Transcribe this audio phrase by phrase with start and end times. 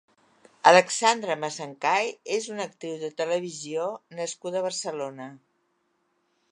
[0.69, 3.87] Alexandra Masangkay és una actriu de televisió
[4.23, 5.31] nascuda a Barcelona.